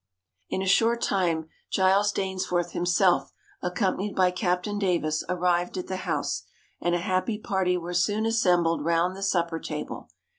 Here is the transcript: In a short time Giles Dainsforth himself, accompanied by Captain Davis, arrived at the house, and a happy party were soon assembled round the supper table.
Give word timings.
In 0.49 0.63
a 0.63 0.67
short 0.67 0.99
time 1.03 1.47
Giles 1.69 2.11
Dainsforth 2.11 2.71
himself, 2.71 3.31
accompanied 3.61 4.15
by 4.15 4.31
Captain 4.31 4.79
Davis, 4.79 5.23
arrived 5.29 5.77
at 5.77 5.85
the 5.85 5.97
house, 5.97 6.41
and 6.81 6.95
a 6.95 7.05
happy 7.05 7.37
party 7.37 7.77
were 7.77 7.93
soon 7.93 8.25
assembled 8.25 8.83
round 8.83 9.15
the 9.15 9.21
supper 9.21 9.59
table. 9.59 10.09